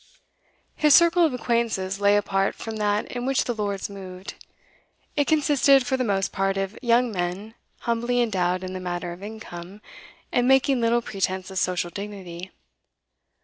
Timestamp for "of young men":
6.57-7.53